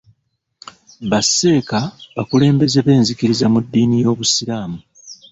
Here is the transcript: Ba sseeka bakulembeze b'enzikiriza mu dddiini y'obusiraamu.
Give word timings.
Ba 1.09 1.19
sseeka 1.25 1.79
bakulembeze 2.15 2.79
b'enzikiriza 2.85 3.45
mu 3.53 3.59
dddiini 3.63 3.97
y'obusiraamu. 4.03 4.79